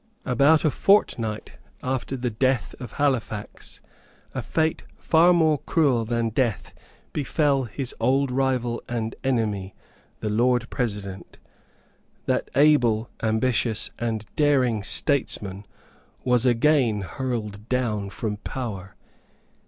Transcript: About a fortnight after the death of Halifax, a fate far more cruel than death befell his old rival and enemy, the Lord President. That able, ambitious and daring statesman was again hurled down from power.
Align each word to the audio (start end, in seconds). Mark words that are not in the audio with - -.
About 0.25 0.65
a 0.65 0.71
fortnight 0.71 1.57
after 1.83 2.17
the 2.17 2.31
death 2.31 2.73
of 2.79 2.93
Halifax, 2.93 3.81
a 4.33 4.41
fate 4.41 4.83
far 4.97 5.31
more 5.31 5.59
cruel 5.59 6.05
than 6.05 6.29
death 6.29 6.73
befell 7.13 7.65
his 7.65 7.93
old 7.99 8.31
rival 8.31 8.81
and 8.89 9.13
enemy, 9.23 9.75
the 10.19 10.29
Lord 10.31 10.67
President. 10.71 11.37
That 12.25 12.49
able, 12.55 13.11
ambitious 13.21 13.91
and 13.99 14.25
daring 14.35 14.81
statesman 14.81 15.67
was 16.23 16.47
again 16.47 17.01
hurled 17.01 17.69
down 17.69 18.09
from 18.09 18.37
power. 18.37 18.95